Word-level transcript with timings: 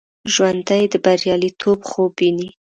ژوندي 0.33 0.83
د 0.91 0.93
بریالیتوب 1.03 1.79
خوب 1.89 2.11
ویني 2.19 2.49